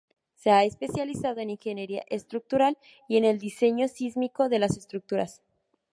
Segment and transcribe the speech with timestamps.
[0.33, 2.75] Se ha especializado en ingeniería estructural
[3.07, 5.43] y en el diseño sísmico de las estructuras.